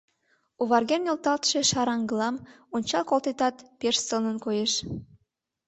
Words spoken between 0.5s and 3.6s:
Оварген нӧлталтше шараҥгылам ончал колтетат,